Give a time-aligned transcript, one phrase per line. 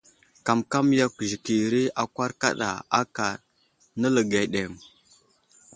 [0.45, 2.69] Kamkam yakw zəkiri akwar kaɗa
[2.99, 3.27] aka
[3.99, 4.71] nələgay aɗeŋ.